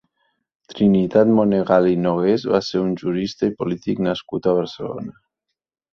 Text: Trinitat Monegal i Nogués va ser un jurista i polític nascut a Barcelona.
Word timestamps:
Trinitat 0.71 1.33
Monegal 1.39 1.89
i 1.91 1.93
Nogués 2.05 2.47
va 2.53 2.63
ser 2.69 2.81
un 2.87 2.97
jurista 3.03 3.51
i 3.53 3.57
polític 3.61 4.03
nascut 4.11 4.49
a 4.49 4.55
Barcelona. 4.61 5.15